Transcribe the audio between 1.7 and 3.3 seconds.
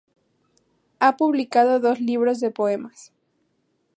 dos libros de poemas.